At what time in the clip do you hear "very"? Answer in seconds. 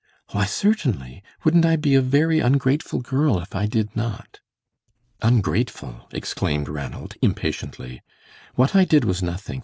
2.01-2.39